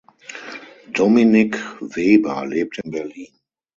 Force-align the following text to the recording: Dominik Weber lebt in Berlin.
Dominik 0.95 1.59
Weber 1.79 2.47
lebt 2.47 2.79
in 2.83 2.89
Berlin. 2.89 3.33